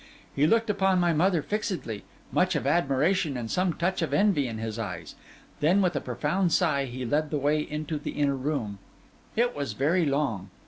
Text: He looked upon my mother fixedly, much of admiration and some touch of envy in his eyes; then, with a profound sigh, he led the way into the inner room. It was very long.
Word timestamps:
He 0.35 0.47
looked 0.47 0.67
upon 0.71 0.99
my 0.99 1.13
mother 1.13 1.43
fixedly, 1.43 2.03
much 2.31 2.55
of 2.55 2.65
admiration 2.65 3.37
and 3.37 3.51
some 3.51 3.73
touch 3.73 4.01
of 4.01 4.15
envy 4.15 4.47
in 4.47 4.57
his 4.57 4.79
eyes; 4.79 5.13
then, 5.59 5.79
with 5.79 5.95
a 5.95 6.01
profound 6.01 6.51
sigh, 6.51 6.85
he 6.85 7.05
led 7.05 7.29
the 7.29 7.37
way 7.37 7.59
into 7.61 7.99
the 7.99 8.09
inner 8.13 8.35
room. 8.35 8.79
It 9.35 9.55
was 9.55 9.73
very 9.73 10.07
long. 10.07 10.49